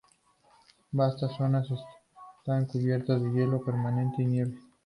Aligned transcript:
Vastas 0.93 1.37
zonas 1.37 1.67
están 2.39 2.65
cubiertas 2.65 3.21
de 3.21 3.31
hielo 3.33 3.63
permanente 3.63 4.23
y 4.23 4.25
nieve. 4.25 4.57